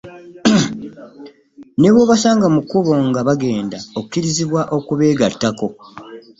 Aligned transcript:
Ne 1.79 1.89
bw’obasanga 1.93 2.45
mu 2.55 2.61
kkubo 2.63 2.93
nga 3.09 3.21
bagenda 3.27 3.77
okkirizibwa 3.99 4.61
okubeegattako. 4.77 5.67